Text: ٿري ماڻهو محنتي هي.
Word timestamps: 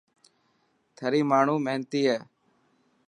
ٿري 0.97 1.21
ماڻهو 1.29 1.55
محنتي 1.65 2.01
هي. 2.09 2.17